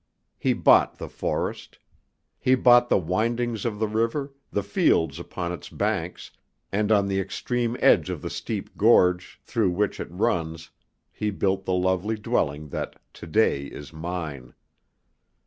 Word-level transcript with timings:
He 0.39 0.53
bought 0.53 0.97
the 0.97 1.07
forest. 1.07 1.77
He 2.39 2.55
bought 2.55 2.89
the 2.89 2.97
windings 2.97 3.65
of 3.65 3.77
the 3.77 3.87
river, 3.87 4.33
the 4.49 4.63
fields 4.63 5.19
upon 5.19 5.51
its 5.51 5.69
banks, 5.69 6.31
and 6.71 6.91
on 6.91 7.07
the 7.07 7.19
extreme 7.19 7.77
edge 7.79 8.09
of 8.09 8.23
the 8.23 8.31
steep 8.31 8.75
gorge 8.75 9.39
through 9.43 9.69
which 9.69 9.99
it 9.99 10.09
runs 10.09 10.71
he 11.11 11.29
built 11.29 11.65
the 11.65 11.73
lovely 11.73 12.15
dwelling 12.15 12.69
that 12.69 12.99
to 13.13 13.27
day 13.27 13.65
is 13.65 13.93
mine. 13.93 14.55